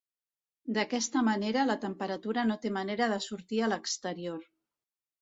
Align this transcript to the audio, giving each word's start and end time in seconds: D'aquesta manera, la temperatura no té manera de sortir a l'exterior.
D'aquesta 0.77 1.23
manera, 1.27 1.67
la 1.73 1.77
temperatura 1.85 2.49
no 2.53 2.59
té 2.65 2.75
manera 2.81 3.13
de 3.15 3.23
sortir 3.29 3.65
a 3.69 3.73
l'exterior. 3.75 4.53